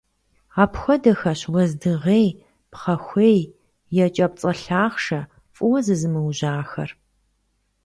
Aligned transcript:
Апхуэдэхэщ 0.63 1.41
уэздыгъей, 1.53 2.27
пхъэхуей, 2.71 3.39
екӀэпцӀэ 4.05 4.51
лъахъшэ, 4.61 5.21
фӀыуэ 5.55 5.79
зызымыужьахэр. 5.85 6.89